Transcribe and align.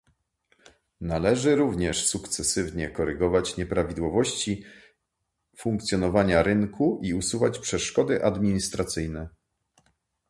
Należy 1.01 1.55
również 1.55 2.07
sukcesywnie 2.07 2.89
korygować 2.91 3.57
nieprawidłowości 3.57 4.63
funkcjonowania 5.57 6.43
rynku 6.43 6.99
i 7.03 7.13
usuwać 7.13 7.59
przeszkody 7.59 8.23
administracyjne 8.23 9.29